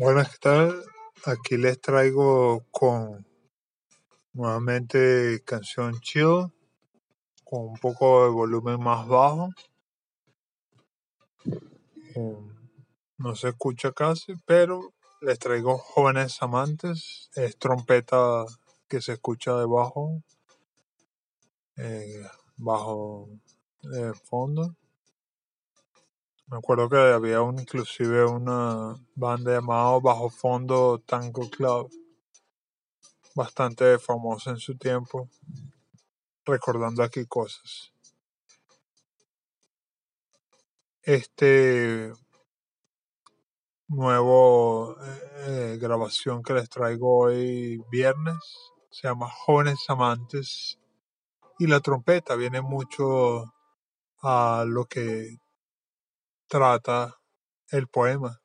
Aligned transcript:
Buenas, 0.00 0.30
¿qué 0.30 0.38
tal? 0.40 0.82
Aquí 1.26 1.58
les 1.58 1.78
traigo 1.78 2.64
con 2.70 3.26
nuevamente 4.32 5.42
canción 5.44 6.00
chill, 6.00 6.50
con 7.44 7.68
un 7.68 7.76
poco 7.76 8.24
de 8.24 8.30
volumen 8.30 8.80
más 8.80 9.06
bajo. 9.06 9.50
Um, 12.14 12.50
no 13.18 13.36
se 13.36 13.50
escucha 13.50 13.92
casi, 13.92 14.32
pero 14.46 14.94
les 15.20 15.38
traigo 15.38 15.76
Jóvenes 15.76 16.40
Amantes. 16.40 17.28
Es 17.34 17.58
trompeta 17.58 18.46
que 18.88 19.02
se 19.02 19.12
escucha 19.12 19.54
debajo, 19.58 20.22
eh, 21.76 22.26
bajo 22.56 23.28
de 23.82 24.14
fondo. 24.14 24.74
Me 26.50 26.58
acuerdo 26.58 26.88
que 26.88 26.96
había 26.96 27.42
un, 27.42 27.60
inclusive 27.60 28.24
una 28.24 28.96
banda 29.14 29.52
llamada 29.52 30.00
Bajo 30.00 30.30
Fondo 30.30 30.98
Tango 30.98 31.48
Club, 31.48 31.88
bastante 33.36 34.00
famosa 34.00 34.50
en 34.50 34.56
su 34.56 34.76
tiempo, 34.76 35.28
recordando 36.44 37.04
aquí 37.04 37.24
cosas. 37.26 37.92
Este 41.02 42.12
nuevo 43.86 44.96
eh, 45.46 45.78
grabación 45.80 46.42
que 46.42 46.54
les 46.54 46.68
traigo 46.68 47.26
hoy 47.26 47.80
viernes 47.92 48.38
se 48.90 49.06
llama 49.06 49.30
Jóvenes 49.30 49.84
Amantes 49.86 50.80
y 51.60 51.68
la 51.68 51.78
trompeta 51.78 52.34
viene 52.34 52.60
mucho 52.60 53.54
a 54.22 54.64
lo 54.66 54.86
que 54.86 55.38
trata 56.50 57.20
el 57.70 57.86
poema. 57.86 58.42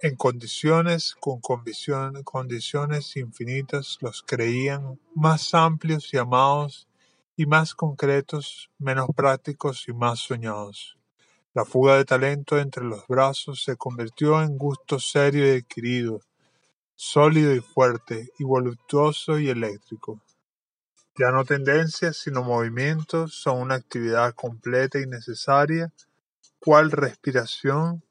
En 0.00 0.16
condiciones, 0.16 1.14
con 1.20 1.40
condiciones 1.42 3.16
infinitas, 3.16 3.98
los 4.00 4.22
creían 4.22 4.98
más 5.14 5.52
amplios 5.52 6.14
y 6.14 6.16
amados 6.16 6.88
y 7.36 7.44
más 7.44 7.74
concretos, 7.74 8.70
menos 8.78 9.10
prácticos 9.14 9.84
y 9.88 9.92
más 9.92 10.20
soñados. 10.20 10.96
La 11.52 11.66
fuga 11.66 11.98
de 11.98 12.06
talento 12.06 12.58
entre 12.58 12.82
los 12.82 13.06
brazos 13.06 13.62
se 13.62 13.76
convirtió 13.76 14.42
en 14.42 14.56
gusto 14.56 14.98
serio 14.98 15.46
y 15.46 15.58
adquirido, 15.58 16.22
sólido 16.94 17.54
y 17.54 17.60
fuerte, 17.60 18.30
y 18.38 18.44
voluptuoso 18.44 19.38
y 19.38 19.50
eléctrico. 19.50 20.22
Ya 21.18 21.30
no 21.30 21.44
tendencias, 21.44 22.16
sino 22.16 22.42
movimientos, 22.42 23.34
son 23.34 23.60
una 23.60 23.74
actividad 23.74 24.32
completa 24.34 24.98
y 24.98 25.06
necesaria, 25.06 25.92
cual 26.64 26.92
respiración, 26.92 28.04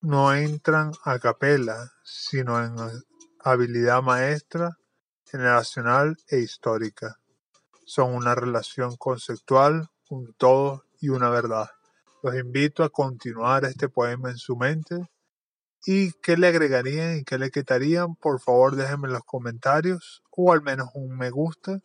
no 0.00 0.34
entran 0.34 0.90
a 1.04 1.20
capela, 1.20 1.92
sino 2.02 2.60
en 2.64 2.74
habilidad 3.38 4.02
maestra, 4.02 4.76
generacional 5.24 6.16
e 6.28 6.38
histórica. 6.38 7.20
Son 7.84 8.12
una 8.12 8.34
relación 8.34 8.96
conceptual, 8.96 9.88
un 10.10 10.34
todo 10.34 10.84
y 11.00 11.10
una 11.10 11.30
verdad. 11.30 11.70
Los 12.24 12.34
invito 12.34 12.82
a 12.82 12.90
continuar 12.90 13.64
este 13.66 13.88
poema 13.88 14.30
en 14.30 14.36
su 14.36 14.56
mente 14.56 14.96
y 15.86 16.10
qué 16.14 16.36
le 16.36 16.48
agregarían 16.48 17.18
y 17.18 17.24
qué 17.24 17.38
le 17.38 17.52
quitarían, 17.52 18.16
por 18.16 18.40
favor 18.40 18.74
déjenme 18.74 19.06
en 19.06 19.14
los 19.14 19.24
comentarios 19.24 20.24
o 20.32 20.52
al 20.52 20.62
menos 20.62 20.88
un 20.94 21.16
me 21.16 21.30
gusta. 21.30 21.78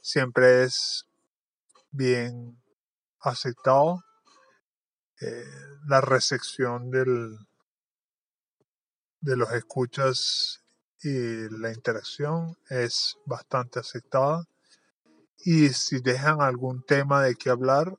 Siempre 0.00 0.62
es 0.62 1.06
bien 1.92 2.60
aceptado 3.20 4.02
eh, 5.20 5.44
la 5.86 6.00
recepción 6.00 6.90
del, 6.90 7.38
de 9.20 9.36
los 9.36 9.52
escuchas 9.52 10.64
y 11.00 11.48
la 11.50 11.72
interacción 11.72 12.56
es 12.68 13.16
bastante 13.24 13.78
aceptada. 13.78 14.44
Y 15.44 15.68
si 15.70 16.00
dejan 16.00 16.40
algún 16.40 16.82
tema 16.84 17.22
de 17.22 17.34
qué 17.36 17.50
hablar, 17.50 17.96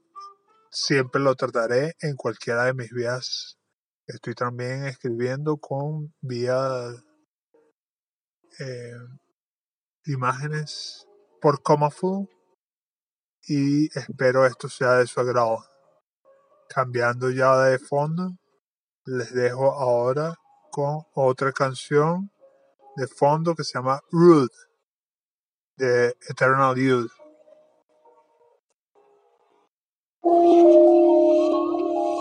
siempre 0.69 1.21
lo 1.21 1.35
trataré 1.35 1.95
en 2.01 2.15
cualquiera 2.15 2.65
de 2.65 2.73
mis 2.73 2.91
vías. 2.91 3.57
Estoy 4.07 4.33
también 4.33 4.85
escribiendo 4.85 5.57
con 5.57 6.13
vía 6.19 6.89
eh, 8.59 8.97
imágenes 10.05 11.07
por 11.41 11.61
Comafu 11.61 12.29
y 13.47 13.87
espero 13.97 14.45
esto 14.45 14.69
sea 14.69 14.93
de 14.93 15.07
su 15.07 15.19
agrado. 15.19 15.65
Cambiando 16.69 17.29
ya 17.29 17.57
de 17.63 17.79
fondo, 17.79 18.31
les 19.05 19.33
dejo 19.33 19.71
ahora 19.71 20.35
con 20.71 21.03
otra 21.13 21.51
canción 21.51 22.31
de 22.95 23.07
fondo 23.07 23.55
que 23.55 23.63
se 23.63 23.73
llama 23.73 24.01
Rude 24.11 24.53
de 25.77 26.15
Eternal 26.29 26.75
Youth. 26.75 27.11